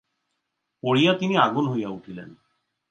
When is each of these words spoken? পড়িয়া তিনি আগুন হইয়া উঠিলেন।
পড়িয়া 0.83 1.13
তিনি 1.13 1.35
আগুন 1.37 1.65
হইয়া 1.67 1.89
উঠিলেন। 1.89 2.29